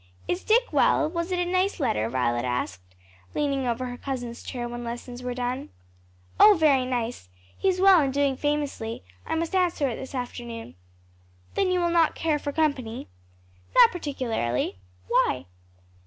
[0.27, 1.07] "Is Dick well?
[1.07, 2.95] was it a nice letter?" Violet asked,
[3.35, 5.69] leaning over her cousin's chair when lessons were done.
[6.39, 7.29] "Oh very nice!
[7.55, 10.73] he's well and doing famously, I must answer it this afternoon."
[11.53, 13.09] "Then you will not care for company?"
[13.75, 14.79] "Not particularly.
[15.07, 15.45] Why?"